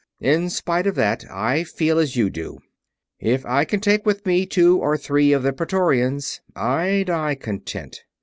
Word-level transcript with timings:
In 0.23 0.49
spite 0.49 0.87
of 0.87 0.95
that, 0.95 1.25
I 1.29 1.63
feel 1.63 1.99
as 1.99 2.15
you 2.15 2.31
do. 2.31 2.57
If 3.19 3.45
I 3.45 3.65
can 3.65 3.79
take 3.79 4.03
with 4.03 4.25
me 4.25 4.47
two 4.47 4.79
or 4.79 4.97
three 4.97 5.31
of 5.31 5.43
the 5.43 5.53
Praetorians, 5.53 6.41
I 6.55 7.03
die 7.05 7.35
content. 7.35 8.01